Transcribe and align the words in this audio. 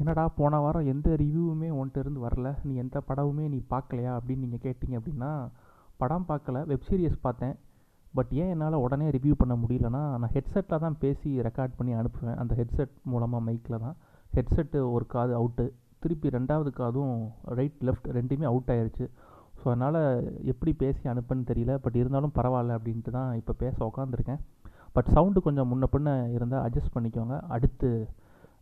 என்னடா 0.00 0.24
போன 0.38 0.58
வாரம் 0.64 0.88
எந்த 0.92 1.08
ரிவ்யூவுமே 1.22 1.68
உன்கிட்ட 1.78 1.98
இருந்து 2.04 2.20
வரல. 2.26 2.48
நீ 2.66 2.72
எந்த 2.82 2.98
படமுமே 3.08 3.46
நீ 3.54 3.58
பார்க்கலையா 3.72 4.12
அப்படின்னு 4.18 4.44
நீங்கள் 4.44 4.62
கேட்டிங்க 4.66 4.98
அப்படின்னா 5.00 5.30
படம் 6.02 6.28
பார்க்கல 6.30 6.60
வெப்சீரியஸ் 6.70 7.18
பார்த்தேன். 7.26 7.54
பட் 8.16 8.30
ஏன் 8.42 8.52
என்னால் 8.52 8.76
உடனே 8.84 9.08
ரிவ்யூ 9.16 9.34
பண்ண 9.40 9.54
முடியலன்னா 9.62 10.02
நான் 10.20 10.32
ஹெட்செட்டில் 10.36 10.82
தான் 10.84 10.96
பேசி 11.02 11.30
ரெக்கார்ட் 11.48 11.76
பண்ணி 11.78 11.92
அனுப்புவேன். 12.00 12.38
அந்த 12.42 12.52
ஹெட்செட் 12.60 12.94
மூலமாக 13.12 13.44
மைக்கில் 13.48 13.82
தான். 13.84 13.96
ஹெட்செட்டு 14.36 14.78
ஒரு 14.94 15.06
காது 15.14 15.34
அவுட்டு 15.40 15.66
திருப்பி 16.04 16.28
ரெண்டாவது 16.36 16.70
காதும் 16.80 17.14
ரைட் 17.58 17.80
லெஃப்ட் 17.88 18.08
ரெண்டுமே 18.18 18.46
அவுட் 18.52 18.72
ஆயிடுச்சு 18.74 19.06
ஸோ 19.58 19.64
அதனால் 19.72 20.00
எப்படி 20.52 20.72
பேசி 20.82 21.02
அனுப்புன்னு 21.12 21.48
தெரியல. 21.50 21.72
பட் 21.84 21.96
இருந்தாலும் 22.00 22.34
பரவாயில்ல 22.38 22.76
அப்படின்ட்டு 22.78 23.12
தான் 23.18 23.30
இப்போ 23.40 23.52
பேச 23.62 23.76
உக்காந்துருக்கேன். 23.88 24.40
பட் 24.96 25.10
சவுண்டு 25.16 25.40
கொஞ்சம் 25.46 25.68
முன்ன 25.72 25.86
பின்ன 25.94 26.10
இருந்தால் 26.36 26.64
அட்ஜஸ்ட் 26.66 26.94
பண்ணிக்கோங்க. 26.96 27.36
அடுத்து 27.56 27.90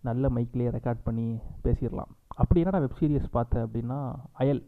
நல்ல 0.09 0.29
மைக்லேயே 0.37 0.71
ரெக்கார்ட் 0.77 1.07
பண்ணி 1.07 1.27
பேசிடலாம். 1.65 2.11
அப்படி 2.43 2.61
என்னடா 2.63 2.81
வெப் 2.85 2.99
சீரிஸ் 3.01 3.37
பார்த்தேன் 3.37 3.65
அப்படின்னா 3.67 3.99
அயல். 4.43 4.63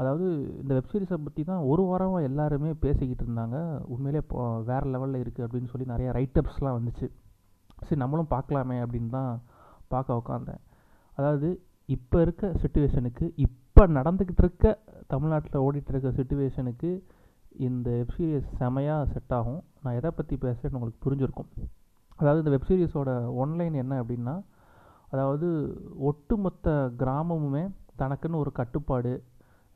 அதாவது 0.00 0.26
இந்த 0.62 0.72
வெப் 0.76 0.90
சீரிஸை 0.92 1.16
பற்றி 1.26 1.42
தான் 1.50 1.62
ஒரு 1.70 1.82
வாரமாக 1.90 2.28
எல்லாருமே 2.30 2.70
பேசிக்கிட்டு 2.84 3.24
இருந்தாங்க. 3.26 3.56
உண்மையிலே 3.92 4.20
இப்போ 4.24 4.42
வேறு 4.68 4.86
லெவலில் 4.94 5.22
இருக்குது 5.22 5.46
அப்படின்னு 5.46 5.70
சொல்லி 5.72 5.86
நிறையா 5.92 6.10
ரைட்டப்ஸ்லாம் 6.18 6.76
வந்துச்சு. 6.78 7.06
சரி 7.86 8.00
நம்மளும் 8.02 8.32
பார்க்கலாமே 8.34 8.76
அப்படின்னு 8.84 9.10
தான் 9.18 9.32
பார்க்க 9.94 10.20
உக்காந்தேன். 10.20 10.62
அதாவது 11.18 11.48
இப்போ 11.96 12.16
இருக்க 12.24 12.46
சுச்சுவேஷனுக்கு 12.62 13.26
இப்போ 13.46 13.82
நடந்துக்கிட்டு 13.98 14.42
இருக்க 14.44 14.66
தமிழ்நாட்டில் 15.12 15.64
ஓடிட்டு 15.66 15.92
இருக்க 15.94 16.08
சுச்சுவேஷனுக்கு 16.18 16.90
இந்த 17.66 17.88
வெப்சீரிஸ் 18.00 18.48
செமையாக 18.60 19.10
செட் 19.12 19.34
ஆகும். 19.38 19.60
நான் 19.82 19.98
எதை 20.00 20.10
பற்றி 20.18 20.34
பேசுகிறேன்னு 20.44 20.78
உங்களுக்கு 20.78 21.04
புரிஞ்சிருக்கும். 21.06 21.50
அதாவது 22.20 22.42
இந்த 22.42 22.52
வெப் 22.54 22.68
சீரிஸோட 22.68 23.10
ஒன்லைன் 23.42 23.76
என்ன 23.82 23.94
அப்படின்னா 24.02 24.34
அதாவது 25.12 25.48
ஒட்டுமொத்த 26.10 26.68
கிராமமுமே 27.02 27.64
தனக்குன்னு 28.00 28.40
ஒரு 28.42 28.52
கட்டுப்பாடு 28.52 29.12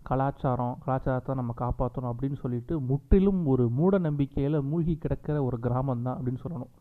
கலாச்சாரம் 0.01 0.75
கலாச்சாரத்தை 0.85 1.33
நம்ம 1.41 1.53
காப்பாற்றணும் 1.61 2.13
அப்படின்னு 2.13 2.39
சொல்லிட்டு 2.45 2.75
முற்றிலும் 2.89 3.41
ஒரு 3.53 3.65
மூட 3.79 3.99
நம்பிக்கையில் 4.07 4.59
மூழ்கி 4.71 4.95
கிடக்கிற 5.05 5.37
ஒரு 5.49 5.59
கிராமம் 5.67 6.03
தான் 6.07 6.17
அப்படின்னு 6.19 6.43
சொல்லணும். 6.45 6.73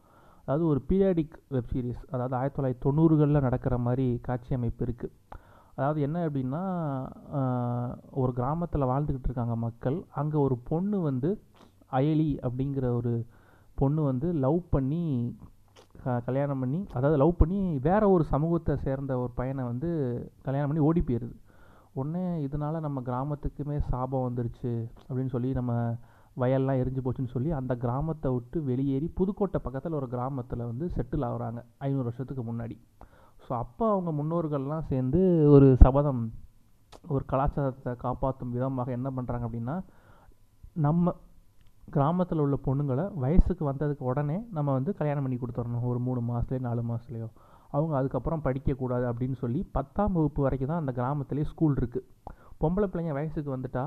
அதாவது 0.44 0.64
ஒரு 0.72 0.80
பீரியாடிக் 0.90 1.36
வெப் 1.56 1.72
சீரிஸ் 1.74 2.02
அதாவது 2.14 2.36
ஆயிரத்தி 2.40 2.58
தொள்ளாயிரத்தி 2.58 2.86
தொண்ணூறுகளில் 2.86 3.46
நடக்கிற 3.48 3.76
மாதிரி 3.78 4.06
காட்சி 4.28 4.52
அமைப்பு 4.58 4.82
இருக்குது 4.86 5.14
அதாவது 5.76 6.00
என்ன 6.08 6.18
அப்படின்னா 6.28 6.64
ஒரு 8.22 8.32
கிராமத்தில் 8.40 8.90
வாழ்ந்துக்கிட்டு 8.92 9.30
இருக்காங்க 9.30 9.56
மக்கள். 9.68 9.98
அங்கே 10.22 10.38
ஒரு 10.46 10.58
பொண்ணு 10.70 10.98
வந்து 11.10 11.30
அயலி 12.00 12.32
அப்படிங்கிற 12.48 12.88
ஒரு 13.00 13.14
பொண்ணு 13.78 14.02
வந்து 14.04 14.28
லவ் 14.46 14.60
பண்ணி 14.70 15.04
கல்யாணம் 16.26 16.60
பண்ணி 16.60 16.88
அதாவது 16.94 17.18
லவ் 17.18 17.38
பண்ணி 17.38 17.80
வேற 17.80 18.10
ஒரு 18.10 18.24
சமூகத்தை 18.24 18.78
சேர்ந்த 18.78 19.18
ஒரு 19.20 19.32
பையனை 19.36 19.64
வந்து 19.64 19.90
கல்யாணம் 20.42 20.68
பண்ணி 20.68 20.84
ஓடி 20.84 21.02
போயிடுது 21.02 21.36
உடனே 21.94 22.48
இதனால 22.48 22.80
நம்ம 22.80 23.02
கிராமத்துக்குமே 23.02 23.78
சாபம் 23.90 24.26
வந்துருச்சு 24.28 24.90
அப்படின்னு 25.10 25.30
சொல்லி 25.30 25.54
நம்ம 25.54 25.98
வயல்லாம் 26.38 26.80
எரிஞ்சு 26.82 27.02
போச்சுன்னு 27.04 27.32
சொல்லி 27.32 27.52
அந்த 27.52 27.76
கிராமத்தை 27.76 28.32
விட்டு 28.32 28.64
வெளியேறி 28.64 29.08
புதுக்கோட்டை 29.08 29.60
பக்கத்தில் 29.64 29.94
ஒரு 29.94 30.08
கிராமத்தில் 30.08 30.66
வந்து 30.66 30.86
செட்டில் 30.96 31.28
ஆகுறாங்க 31.28 31.64
ஐநூறு 31.78 32.04
வருஷத்துக்கு 32.04 32.54
முன்னாடி. 32.54 32.78
ஸோ 33.46 33.52
அப்போ 33.54 33.92
அவங்க 33.92 34.12
முன்னோர்கள்லாம் 34.12 34.88
சேர்ந்து 34.88 35.50
ஒரு 35.52 35.78
சபதம் 35.80 36.34
ஒரு 37.10 37.26
கலாச்சாரத்தை 37.26 37.96
காப்பாற்றும் 37.96 38.52
விதமாக 38.52 38.92
என்ன 38.92 39.10
பண்ணுறாங்க 39.10 39.46
அப்படின்னா 39.48 39.84
நம்ம 40.74 41.16
கிராமத்தில் 41.96 42.42
உள்ள 42.44 42.56
பொண்ணுங்களை 42.66 43.06
வயசுக்கு 43.24 43.64
வந்ததுக்கு 43.70 44.04
உடனே 44.12 44.38
நம்ம 44.58 44.70
வந்து 44.78 44.92
கல்யாணம் 45.00 45.26
பண்ணி 45.26 45.38
கொடுத்துடணும். 45.42 45.88
ஒரு 45.92 46.00
மூணு 46.08 46.22
மாதத்துலேயோ 46.30 46.64
நாலு 46.68 46.84
மாதத்துலையோ 46.90 47.28
அவங்க 47.78 47.94
அதுக்கப்புறம் 48.00 48.44
படிக்கக்கூடாது 48.46 49.06
அப்படின்னு 49.10 49.38
சொல்லி 49.42 49.60
பத்தாம் 49.78 50.16
வகுப்பு 50.18 50.42
வரைக்கும் 50.46 50.72
தான் 50.72 50.82
அந்த 50.84 50.94
கிராமத்திலே 51.00 51.44
ஸ்கூல் 51.52 51.76
இருக்குது 51.82 52.08
பொம்பளை 52.62 52.88
பிள்ளைங்க 52.92 53.14
வயசுக்கு 53.18 53.52
வந்துட்டா 53.56 53.84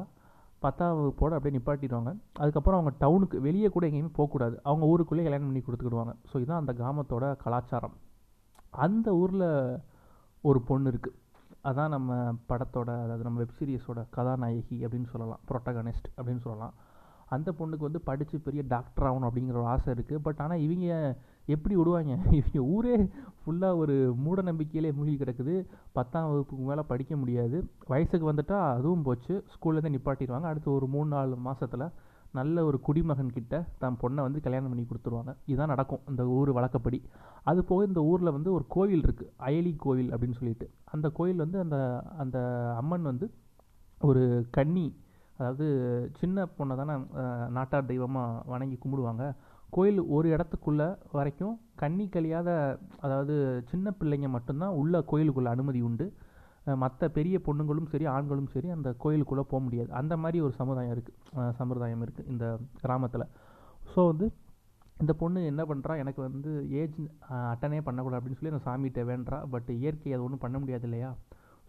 பத்தாம் 0.65 0.95
வகுப்போடு 0.99 1.37
அப்படியே 1.37 1.55
நிப்பாட்டிடுவாங்க. 1.57 2.11
அதுக்கப்புறம் 2.43 2.79
அவங்க 2.79 2.93
டவுனுக்கு 3.03 3.37
வெளியே 3.47 3.69
கூட 3.75 3.85
எங்கேயுமே 3.89 4.13
போகக்கூடாது. 4.19 4.55
அவங்க 4.69 4.85
ஊருக்குள்ளே 4.93 5.25
கல்யாணம் 5.27 5.49
பண்ணி 5.51 5.63
கொடுத்துக்கிடுவாங்க. 5.67 6.13
ஸோ 6.31 6.35
இதுதான் 6.43 6.63
அந்த 6.63 6.73
கிராமத்தோட 6.81 7.27
கலாச்சாரம். 7.45 7.97
அந்த 8.85 9.09
ஊரில் 9.23 9.49
ஒரு 10.51 10.61
பொண்ணு 10.71 10.89
இருக்குது 10.93 11.19
அதான் 11.69 11.93
நம்ம 11.97 12.17
படத்தோட 12.51 12.91
அதாவது 13.05 13.27
நம்ம 13.27 13.39
வெப்சீரிஸோட 13.45 14.01
கதாநாயகி 14.17 14.79
அப்படின்னு 14.85 15.11
சொல்லலாம். 15.13 15.43
ப்ரொட்டகனிஸ்ட் 15.51 16.09
அப்படின்னு 16.19 16.43
சொல்லலாம். 16.47 16.75
அந்த 17.29 17.53
பொண்ணுக்கு 17.59 17.87
வந்து 17.89 18.01
படித்து 18.01 18.39
பெரிய 18.39 18.63
டாக்டர் 18.69 19.13
ஆகணும் 19.13 19.29
அப்படிங்கிற 19.31 19.49
ஒரு 19.49 19.65
ஆசை 19.65 19.95
இருக்குது 19.95 20.19
பட் 20.23 20.39
ஆனால் 20.39 20.59
இவங்க 20.59 21.17
எப்படி 21.47 21.77
விடுவாங்க? 21.77 22.17
இவங்க 22.31 22.61
ஊரே 22.61 23.09
ஃபுல்லாக 23.41 23.77
ஒரு 23.77 24.15
மூட 24.17 24.43
நம்பிக்கையிலே 24.43 24.95
மூழ்கி 24.95 25.17
கிடக்குது. 25.17 25.67
பத்தாம் 25.93 26.29
வகுப்புக்கு 26.31 26.65
மேலே 26.65 26.81
படிக்க 26.87 27.17
முடியாது. 27.17 27.71
வயசுக்கு 27.87 28.33
வந்துட்டால் 28.33 28.73
அதுவும் 28.73 29.03
போச்சு. 29.03 29.45
ஸ்கூல்லேருந்து 29.55 29.95
நிப்பாட்டிடுவாங்க. 29.97 30.41
அடுத்து 30.41 30.73
ஒரு 30.73 30.87
மூணு 30.87 31.09
நாலு 31.09 31.37
மாதத்தில் 31.37 31.89
நல்ல 32.33 32.65
ஒரு 32.65 32.81
குடிமகன் 32.81 33.33
கிட்ட 33.33 33.65
தன் 33.79 33.97
பொண்ணை 34.03 34.15
வந்து 34.15 34.41
கல்யாணம் 34.41 34.69
பண்ணி 34.69 34.87
கொடுத்துருவாங்க. 34.87 35.37
இதுதான் 35.47 35.67
நடக்கும். 35.67 36.01
இந்த 36.09 36.27
ஊர் 36.27 36.53
வழக்கப்படி. 36.53 37.03
அது 37.43 37.65
போக 37.65 37.85
இந்த 37.85 38.03
ஊரில் 38.03 38.33
வந்து 38.33 38.53
ஒரு 38.53 38.65
கோவில் 38.69 39.01
இருக்குது 39.01 39.33
அயலி 39.39 39.75
கோவில் 39.77 40.15
அப்படின்னு 40.15 40.35
சொல்லிட்டு. 40.35 40.71
அந்த 40.85 41.09
கோயில் 41.09 41.37
வந்து 41.37 41.59
அந்த 41.59 42.03
அந்த 42.19 42.39
அம்மன் 42.77 43.03
வந்து 43.03 43.31
ஒரு 44.01 44.47
கன்னி 44.51 44.87
அதாவது 45.39 45.67
சின்ன 46.21 46.47
பொண்ணை 46.59 46.75
தானே 46.81 46.95
நாட்டார் 47.57 47.91
தெய்வமாக 47.93 48.43
வணங்கி 48.53 48.77
கும்பிடுவாங்க. 48.83 49.25
கோயில் 49.77 50.01
ஒரு 50.17 50.27
இடத்துக்குள்ள 50.35 50.83
வரைக்கும் 51.19 51.55
கன்னி 51.81 52.05
கழியாத 52.15 52.51
அதாவது 53.07 53.35
சின்ன 53.71 53.95
பிள்ளைங்க 54.01 54.29
மட்டும்தான் 54.37 54.77
உள்ள 54.81 55.01
கோயிலுக்குள்ளே 55.13 55.51
அனுமதி 55.55 55.81
உண்டு. 55.89 56.07
மற்ற 56.83 57.09
பெரிய 57.17 57.37
பொண்ணுங்களும் 57.47 57.91
சரி 57.93 58.07
ஆண்களும் 58.13 58.53
சரி 58.55 58.69
அந்த 58.75 58.89
கோயிலுக்குள்ளே 59.03 59.45
போக 59.51 59.61
முடியாது. 59.65 59.91
அந்த 60.01 60.15
மாதிரி 60.23 60.39
ஒரு 60.47 60.55
சமுதாயம் 60.61 60.93
இருக்குது 60.95 61.51
சம்பிரதாயம் 61.59 62.03
இருக்குது 62.05 62.31
இந்த 62.35 62.45
கிராமத்தில். 62.85 63.27
ஸோ 63.93 64.01
வந்து 64.13 64.27
இந்த 65.03 65.13
பொண்ணு 65.21 65.41
என்ன 65.51 65.63
பண்ணுறா 65.71 65.95
எனக்கு 66.03 66.21
வந்து 66.27 66.51
ஏஜ் 66.81 66.99
அட்டனே 67.53 67.81
பண்ணக்கூடாது 67.87 68.19
அப்படின்னு 68.19 68.39
சொல்லி 68.41 68.53
அந்த 68.55 68.65
சாமிகிட்ட 68.69 69.03
வேண்டா 69.11 69.39
பட் 69.55 69.71
இயற்கை 69.81 70.13
அது 70.15 70.25
ஒன்றும் 70.27 70.43
பண்ண 70.45 70.57
முடியாது 70.63 70.87
இல்லையா? 70.89 71.11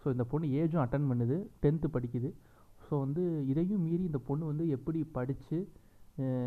ஸோ 0.02 0.06
இந்த 0.16 0.26
பொண்ணு 0.34 0.48
ஏஜும் 0.62 0.84
அட்டன் 0.84 1.10
பண்ணுது. 1.12 1.38
டென்த்து 1.64 1.90
படிக்குது. 1.96 2.30
ஸோ 2.88 2.94
வந்து 3.06 3.24
இதையும் 3.52 3.84
மீறி 3.88 4.04
இந்த 4.10 4.20
பொண்ணு 4.30 4.52
வந்து 4.52 4.66
எப்படி 4.78 5.00
படித்து 5.18 5.58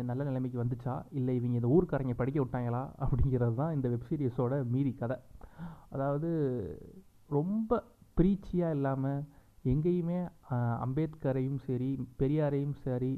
நல்ல 0.09 0.21
நிலைமைக்கு 0.27 0.61
வந்துச்சா? 0.61 0.93
இல்லை 1.17 1.33
இவங்க 1.39 1.55
இந்த 1.59 1.69
ஊர்க்காரங்க 1.75 2.13
படிக்க 2.21 2.39
விட்டாங்களா? 2.43 2.83
அப்படிங்கிறது 3.05 3.55
தான் 3.59 3.73
இந்த 3.77 3.87
வெப்சீரிஸோட 3.93 4.53
மீறி 4.73 4.91
கதை. 5.01 5.17
அதாவது 5.93 6.29
ரொம்ப 7.35 7.81
ப்ரீச்சியாக 8.17 8.75
இல்லாமல் 8.77 9.21
எங்கேயுமே 9.71 10.19
அம்பேத்கரையும் 10.85 11.59
சரி 11.67 11.89
பெரியாரையும் 12.21 12.75
சரி 12.85 13.11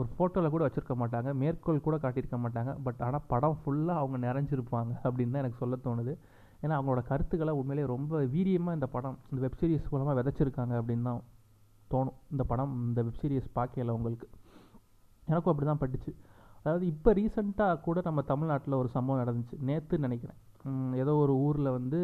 ஒரு 0.00 0.08
ஃபோட்டோவில் 0.14 0.52
கூட 0.54 0.62
வச்சுருக்க 0.66 0.94
மாட்டாங்க. 1.02 1.30
மேற்கோள் 1.42 1.84
கூட 1.86 1.96
காட்டியிருக்க 2.04 2.38
மாட்டாங்க. 2.44 2.72
பட் 2.86 3.02
ஆனால் 3.08 3.26
படம் 3.32 3.58
ஃபுல்லாக 3.60 4.00
அவங்க 4.02 4.18
நிறைஞ்சிருப்பாங்க 4.26 4.92
அப்படின்னு 5.06 5.34
தான் 5.34 5.42
எனக்கு 5.44 5.62
சொல்ல 5.62 5.76
தோணுது. 5.86 6.14
ஏன்னா 6.62 6.74
அவங்களோட 6.78 7.02
கருத்துக்களை 7.10 7.52
உண்மையிலேயே 7.60 7.92
ரொம்ப 7.94 8.24
வீரியமாக 8.34 8.78
இந்த 8.78 8.88
படம் 8.96 9.16
இந்த 9.30 9.40
வெப்சீரிஸ் 9.46 9.90
மூலமாக 9.92 10.16
விதைச்சிருக்காங்க 10.20 10.74
அப்படின்னு 10.80 11.06
தான் 11.10 11.22
தோணும். 11.94 12.18
இந்த 12.32 12.42
படம் 12.52 12.72
இந்த 12.88 13.02
வெப் 13.06 13.20
சீரிஸ் 13.22 13.50
பார்க்கல 13.58 13.96
உங்களுக்கு. 13.98 14.28
எனக்கும் 15.30 15.52
அப்படி 15.52 15.68
தான் 15.70 15.82
பட்டுச்சு. 15.82 16.12
அதாவது 16.64 16.84
இப்போ 16.92 17.10
ரீசெண்டாக 17.18 17.80
கூட 17.86 18.00
நம்ம 18.08 18.20
தமிழ்நாட்டில் 18.32 18.80
ஒரு 18.80 18.90
சம்பவம் 18.96 19.22
நடந்துச்சு. 19.22 19.56
நேற்று 19.68 20.04
நினைக்கிறேன். 20.06 20.40
ஏதோ 21.02 21.14
ஒரு 21.22 21.34
ஊரில் 21.46 21.76
வந்து 21.78 22.00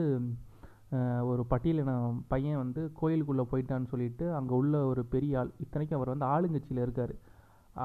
ஒரு 1.30 1.42
பட்டியலின 1.50 1.92
பையன் 2.32 2.60
வந்து 2.62 2.80
கோயிலுக்குள்ளே 3.00 3.44
போயிட்டான்னு 3.50 3.90
சொல்லிட்டு 3.92 4.24
அங்கே 4.38 4.54
உள்ள 4.60 4.76
ஒரு 4.92 5.02
பெரிய 5.12 5.38
ஆள் 5.40 5.52
இத்தனைக்கும் 5.64 5.98
அவர் 5.98 6.12
வந்து 6.12 6.26
ஆளுங்கட்சியில் 6.34 6.82
இருக்கார். 6.86 7.14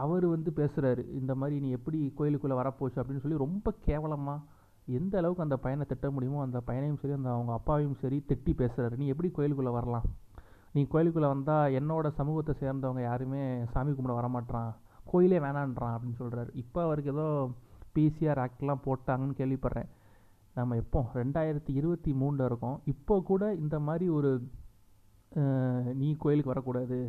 அவர் 0.04 0.26
வந்து 0.34 0.52
பேசுகிறாரு 0.60 1.04
இந்த 1.20 1.32
மாதிரி 1.40 1.56
நீ 1.66 1.70
எப்படி 1.78 2.00
கோயிலுக்குள்ளே 2.20 2.58
வரப்போச்சு? 2.62 3.00
அப்படின்னு 3.02 3.24
சொல்லி 3.26 3.44
ரொம்ப 3.46 3.74
கேவலமாக 3.88 4.42
எந்த 5.00 5.14
அளவுக்கு 5.22 5.46
அந்த 5.46 5.58
பையனை 5.66 5.86
திட்ட 5.92 6.08
முடியுமோ 6.16 6.40
அந்த 6.48 6.60
பையனையும் 6.70 7.00
சரி 7.02 7.16
அந்த 7.20 7.30
அவங்க 7.36 7.52
அப்பாவையும் 7.60 8.00
சரி 8.04 8.18
திட்டி 8.30 8.54
பேசுகிறாரு 8.62 8.98
நீ 9.02 9.08
எப்படி 9.14 9.30
கோயிலுக்குள்ளே 9.38 9.74
வரலாம்? 9.78 10.08
நீ 10.76 10.82
கோயிலுக்குள்ளே 10.94 11.30
வந்தால் 11.34 11.74
என்னோட 11.80 12.08
சமூகத்தை 12.20 12.54
சேர்ந்தவங்க 12.62 13.02
யாருமே 13.10 13.42
சாமி 13.74 13.92
கும்பிட 13.92 14.16
வரமாட்றான். 14.20 14.72
கோயிலே 15.12 15.40
வேணான்றான் 15.46 15.94
அப்படின்னு 15.96 16.20
சொல்கிறாரு 16.22 16.50
இப்போ 16.62 16.80
அவருக்கு 16.88 17.14
ஏதோ 17.16 17.28
பிசிஆர் 17.96 18.42
ஆக்ட்லாம் 18.46 18.84
போட்டாங்கன்னு 18.88 19.38
கேள்விப்படுறேன். 19.40 19.90
நம்ம 20.58 20.76
எப்போ? 20.82 21.00
ரெண்டாயிரத்தி 21.22 21.72
இருபத்தி 21.80 22.12
மூணில் 22.22 22.48
இருக்கோம். 22.50 22.78
இப்போ 22.94 23.16
கூட 23.30 23.44
இந்த 23.62 23.76
மாதிரி 23.88 24.06
ஒரு 24.18 24.32
நீ 26.02 26.10
கோயிலுக்கு 26.24 26.54
வரக்கூடாது. 26.54 27.00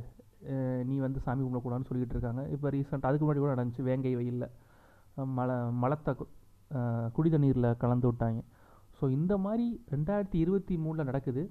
நீ 0.89 0.95
வந்து 1.07 1.19
சாமி 1.27 1.41
கும்பிடக்கூடாதுன்னு 1.43 1.89
சொல்லிக்கிட்டு 1.89 2.17
இருக்காங்க. 2.17 2.43
இப்போ 2.55 2.71
ரீசெண்ட் 2.77 3.07
அதுக்கு 3.09 3.25
முன்னாடி 3.25 3.43
கூட 3.43 3.53
நடந்துச்சு. 3.57 3.83
வேங்கை 3.89 4.15
வெயிலில். 4.21 4.49
மலை 5.39 5.57
மலத்தை 5.83 6.13
குடி 7.17 7.29
தண்ணீரில் 7.35 7.69
கலந்து 7.83 8.07
விட்டாங்க. 8.11 8.41
ஸோ 8.99 9.05
இந்த 9.19 9.35
மாதிரி 9.45 9.67
ரெண்டாயிரத்தி 9.95 10.39
இருபத்தி 10.45 10.75
மூணில் 10.85 11.09
நடக்குது. 11.11 11.43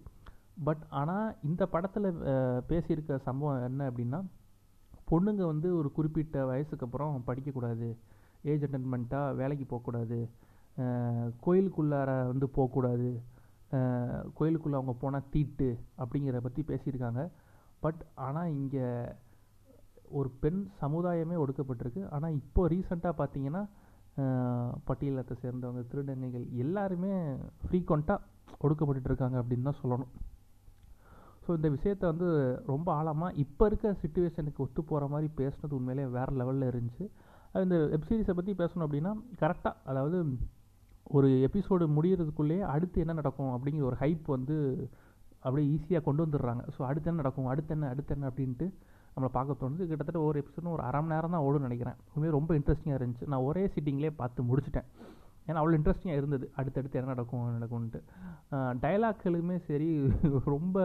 பட் 0.58 0.84
ஆனால் 1.02 1.36
இந்த 1.50 1.64
படத்தில் 1.74 2.10
பேசியிருக்க 2.72 3.20
சம்பவம் 3.30 3.66
என்ன 3.70 3.90
அப்படின்னா 3.92 4.20
பொண்ணுங்க 5.12 5.44
வந்து 5.52 5.70
ஒரு 5.80 5.90
குறிப்பிட்ட 5.92 6.46
வயசுக்கு 6.52 6.86
அப்புறம் 6.86 7.24
படிக்கக்கூடாது 7.30 7.88
ஏஜ் 8.52 8.66
அட்டன் 8.68 8.92
பண்ணிட்டா 8.94 9.22
வேலைக்கு 9.40 9.66
போகக்கூடாது 9.66 10.20
கோயிலுக்குள்ளார 11.46 12.10
வந்து 12.32 12.48
போகக்கூடாது 12.58 13.10
கோயிலுக்குள்ளே 14.38 14.78
அவங்க 14.80 14.94
போனால் 15.04 15.30
தீட்டு 15.34 15.68
அப்படிங்கிறத 16.02 16.42
பற்றி 16.46 16.62
பேசியிருக்காங்க. 16.72 17.22
பட் 17.84 18.02
ஆனால் 18.26 18.52
இங்கே 18.60 18.88
ஒரு 20.18 20.30
பெண் 20.44 20.62
சமுதாயமே 20.82 21.36
ஒடுக்கப்பட்டிருக்கு. 21.44 22.04
ஆனால் 22.16 22.36
இப்போ 22.42 22.62
ரீசண்டாக 22.74 23.20
பார்த்தீங்கன்னா 23.22 23.64
பட்டியலத்தை 24.90 25.36
சேர்ந்தவங்க 25.44 25.82
திருநங்கைகள் 25.92 26.46
எல்லாருமே 26.64 27.14
ஃப்ரீக்வெண்ட்டாக 27.66 28.20
ஒடுக்கப்பட்டுருக்காங்க 28.66 29.38
அப்படின்னு 29.42 29.68
தான் 29.70 29.82
சொல்லணும். 29.82 30.12
ஸோ 31.46 31.54
இந்த 31.60 31.70
விஷயத்தை 31.76 32.06
வந்து 32.12 32.28
ரொம்ப 32.74 32.88
ஆழமாக 33.00 33.40
இப்போ 33.44 33.64
இருக்க 33.70 33.92
சுச்சுவேஷனுக்கு 34.04 34.64
ஒத்து 34.66 34.82
போகிற 34.92 35.08
மாதிரி 35.14 35.28
பேசுனது 35.42 35.74
உண்மையிலே 35.80 36.06
வேறு 36.18 36.34
லெவலில் 36.42 36.70
இருந்துச்சு. 36.72 37.06
அது 37.54 37.66
இந்த 37.68 37.78
வெப்சீரிஸை 37.94 38.36
பற்றி 38.38 38.54
பேசணும் 38.62 38.86
அப்படின்னா 38.88 39.12
கரெக்டாக 39.42 39.76
அதாவது 39.92 40.20
ஒரு 41.18 41.28
எபிசோடு 41.48 41.86
முடிகிறதுக்குள்ளேயே 41.98 42.64
அடுத்து 42.76 43.04
என்ன 43.04 43.16
நடக்கும் 43.22 43.52
அப்படிங்கிற 43.56 43.86
ஒரு 43.92 43.98
ஹைப் 44.04 44.28
வந்து 44.36 44.56
அப்படியே 45.46 45.68
ஈஸியாக 45.76 46.04
கொண்டு 46.08 46.22
வந்துடுறாங்க. 46.26 46.64
ஸோ 46.76 46.82
அடுத்து 46.90 47.10
என்ன 47.10 47.22
நடக்கும் 47.24 47.50
அடுத்து 47.54 47.74
என்ன 47.76 47.90
அடுத்து 47.94 48.14
என்ன 48.16 48.30
அப்படின்ட்டு 48.32 48.68
நம்மளை 49.16 49.30
பார்க்க 49.36 49.62
தோணுது. 49.62 49.84
கிட்டத்தட்ட 49.90 50.22
ஒரு 50.28 50.38
எபிசோடும் 50.42 50.74
ஒரு 50.78 50.84
அரை 50.88 51.00
மணி 51.02 51.14
நேரம் 51.16 51.36
தான் 51.36 51.46
ஓடும் 51.48 51.66
நினைக்கிறேன். 51.68 51.98
உண்மையாக 52.14 52.38
ரொம்ப 52.38 52.52
இன்ட்ரெஸ்டிங்காக 52.60 52.98
இருந்துச்சு. 53.00 53.28
நான் 53.34 53.46
ஒரே 53.50 53.64
சிட்டிங்லேயே 53.76 54.12
பார்த்து 54.22 54.48
முடிச்சிட்டேன். 54.50 54.88
ஏன்னா 55.48 55.60
அவ்வளோ 55.62 55.78
இன்ட்ரெஸ்டிங்காக 55.80 56.20
இருந்தது. 56.22 56.46
அடுத்தடுத்து 56.60 57.00
என்ன 57.00 57.12
நடக்கும் 57.14 57.44
நடக்கும்ன்ட்டு. 57.58 58.02
டைலாக்களுமே 58.84 59.58
சரி 59.70 59.90
ரொம்ப 60.54 60.78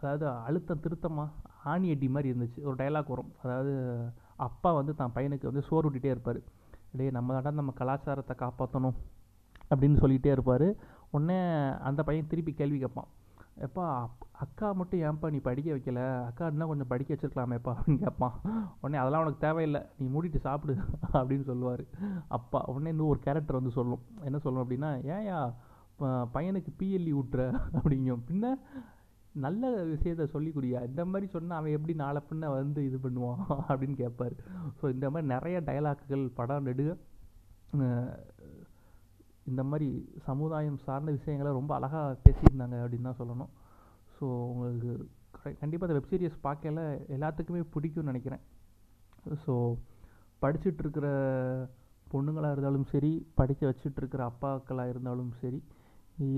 அதாவது 0.00 0.26
அழுத்தம் 0.48 0.82
திருத்தமாக 0.84 1.48
ஆணி 1.70 1.88
அடி 1.94 2.08
மாதிரி 2.14 2.28
இருந்துச்சு. 2.32 2.60
ஒரு 2.68 2.76
டைலாக் 2.82 3.12
வரும். 3.14 3.32
அதாவது 3.44 3.72
அப்பா 4.46 4.70
வந்து 4.78 4.92
தான் 5.00 5.14
பையனுக்கு 5.16 5.50
வந்து 5.50 5.66
சோறு 5.68 5.86
விட்டுட்டே 5.86 6.12
இருப்பார். 6.14 6.40
டேய் 6.98 7.16
நம்ம 7.16 7.34
தாண்டா 7.34 7.60
நம்ம 7.60 7.74
கலாச்சாரத்தை 7.80 8.34
காப்பாற்றணும் 8.44 8.96
அப்படின்னு 9.70 10.00
சொல்லிகிட்டே 10.02 10.30
இருப்பார். 10.36 10.68
உடனே 11.14 11.38
அந்த 11.88 12.00
பையன் 12.08 12.30
திருப்பி 12.32 12.52
கேள்வி 12.60 12.78
கேட்பான். 12.84 13.10
எப்பா 13.66 13.84
அக்கா 14.44 14.68
மட்டும் 14.80 15.02
ஏன்ப்பா 15.06 15.28
நீ 15.34 15.38
படிக்க 15.46 15.68
வைக்கல? 15.76 16.02
அக்கா 16.28 16.44
இன்னும் 16.52 16.70
கொஞ்சம் 16.70 16.90
படிக்க 16.92 17.10
வச்சுருக்கலாமேப்பா 17.14 17.72
அப்படின்னு 17.76 18.02
கேட்பான் 18.04 18.36
உடனே 18.80 19.00
அதெல்லாம் 19.00 19.24
உனக்கு 19.24 19.44
தேவையில்லை. 19.46 19.80
நீ 19.98 20.06
மூடிட்டு 20.14 20.40
சாப்பிடு 20.46 20.74
அப்படின்னு 21.18 21.44
சொல்லுவார். 21.50 21.82
அப்பா 22.38 22.60
உடனே 22.72 22.92
இன்னும் 22.94 23.12
ஒரு 23.14 23.20
கேரக்டர் 23.26 23.60
வந்து 23.60 23.76
சொல்லும். 23.78 24.04
என்ன 24.28 24.40
சொல்லும் 24.46 24.62
அப்படின்னா 24.64 24.92
ஏயா 25.16 25.40
பையனுக்கு 26.34 26.72
பிஎல்இ 26.80 27.12
ஊட்டுற? 27.20 27.42
அப்படிங்கும். 27.78 28.24
பின்ன 28.30 28.54
நல்ல 29.44 29.64
விஷயத்த 29.92 30.24
சொல்லி 30.34 30.50
இந்த 30.90 31.02
மாதிரி 31.10 31.26
சொன்னால் 31.34 31.58
அவன் 31.58 31.76
எப்படி 31.76 31.94
நாளை 32.02 32.20
பின்ன 32.30 32.48
வந்து 32.56 32.80
இது 32.88 32.98
பண்ணுவான்? 33.04 33.40
அப்படின்னு 33.68 33.96
கேட்பார் 34.02 34.34
ஸோ 34.78 34.84
இந்த 34.94 35.06
மாதிரி 35.10 35.28
நிறைய 35.34 35.56
டைலாக்குகள் 35.68 36.24
படம் 36.38 36.66
நெடுக 36.68 36.96
இந்த 39.50 39.62
மாதிரி 39.70 39.88
சமுதாயம் 40.26 40.82
சார்ந்த 40.86 41.10
விஷயங்களை 41.16 41.50
ரொம்ப 41.58 41.72
அழகாக 41.76 42.16
பேசியிருந்தாங்க 42.24 42.76
அப்படின்னு 42.82 43.08
தான் 43.08 43.20
சொல்லணும். 43.20 43.52
ஸோ 44.20 44.26
உங்களுக்கு 44.52 44.92
கண்டிப்பாக 45.60 45.86
அந்த 45.88 45.98
வெப் 45.98 46.10
சீரிஸ் 46.12 46.38
பார்க்கல 46.46 46.80
எல்லாத்துக்குமே 47.16 47.60
பிடிக்கும்னு 47.74 48.12
நினைக்கிறேன். 48.12 48.42
ஸோ 49.44 49.52
படிச்சுட்ருக்கிற 50.42 51.06
பொண்ணுங்களாக 52.12 52.54
இருந்தாலும் 52.54 52.86
சரி 52.92 53.12
படிக்க 53.38 53.62
வச்சுட்ருக்கிற 53.70 54.22
அப்பாக்களாக 54.30 54.92
இருந்தாலும் 54.92 55.32
சரி 55.42 55.60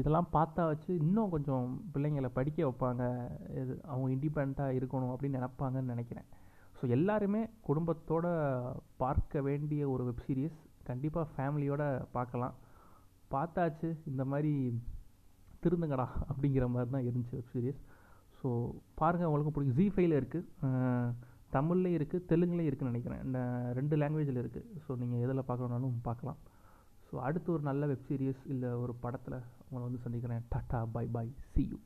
இதெல்லாம் 0.00 0.28
பார்த்தா 0.36 0.62
வச்சு 0.70 0.90
இன்னும் 1.04 1.32
கொஞ்சம் 1.34 1.66
பிள்ளைங்களை 1.92 2.30
படிக்க 2.38 2.58
வைப்பாங்க. 2.66 3.02
இது 3.60 3.72
அவங்க 3.90 4.08
இண்டிபெண்ட்டாக 4.16 4.76
இருக்கணும் 4.78 5.12
அப்படின்னு 5.14 5.38
நினப்பாங்கன்னு 5.40 5.92
நினைக்கிறேன். 5.94 6.28
ஸோ 6.76 6.88
எல்லாருமே 6.96 7.40
குடும்பத்தோடு 7.68 8.30
பார்க்க 9.02 9.42
வேண்டிய 9.48 9.82
ஒரு 9.94 10.04
வெப் 10.08 10.24
சீரிஸ் 10.26 10.58
கண்டிப்பாக 10.90 11.26
ஃபேமிலியோடு 11.34 11.88
பார்க்கலாம். 12.16 12.54
பார்த்தாச்சு 13.34 13.90
இந்த 14.10 14.24
மாதிரி 14.32 14.52
திருந்துங்கடா 15.64 16.06
அப்படிங்கிற 16.30 16.66
மாதிரி 16.74 16.90
தான் 16.94 17.06
இருந்துச்சு 17.08 17.36
வெப் 17.38 17.52
சீரிஸ் 17.54 17.82
ஸோ 18.40 18.48
பாருங்கள் 19.00 19.28
உங்களுக்கு 19.30 19.52
பிடிக்கும். 19.56 19.78
ஜி 19.80 19.86
ஃபைவ்ல 19.94 20.18
இருக்குது 20.20 20.48
தமிழ்லேயும் 21.56 21.98
இருக்குது 21.98 22.26
தெலுங்குலேயும் 22.30 22.70
இருக்குதுன்னு 22.70 22.92
நினைக்கிறேன். 22.92 23.22
இந்த 23.26 23.38
ரெண்டு 23.78 23.94
லாங்குவேஜில் 24.02 24.42
இருக்குது 24.42 24.80
ஸோ 24.84 24.96
நீங்கள் 25.02 25.22
எதில் 25.26 25.48
பார்க்கணுன்னாலும் 25.48 25.96
பார்க்கலாம். 26.08 26.38
ஸோ 27.08 27.16
அடுத்து 27.28 27.48
ஒரு 27.54 27.64
நல்ல 27.70 27.86
வெப் 27.92 28.06
சீரிஸ் 28.10 28.42
இல்லை 28.52 28.70
ஒரு 28.82 28.92
படத்தில் 29.04 29.38
உங்களை 29.66 29.84
வந்து 29.88 30.04
சந்திக்கிறேன். 30.04 30.44
Tata 30.54 30.80
bye 30.96 31.06
bye 31.16 31.32
see 31.54 31.64
you 31.72 31.78